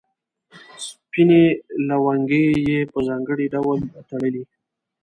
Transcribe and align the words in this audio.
سپینې 0.87 1.43
لونګۍ 1.87 2.47
یې 2.69 2.79
په 2.91 2.99
ځانګړي 3.07 3.45
ډول 3.53 3.79
تړلې. 4.07 4.43